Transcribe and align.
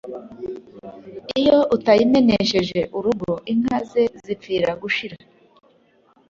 iyo 1.39 1.57
atayimenesheje 1.75 2.79
urugo 2.97 3.31
,inka 3.51 3.77
ze 3.89 4.03
zipfira 4.23 4.69
gushira 4.81 5.15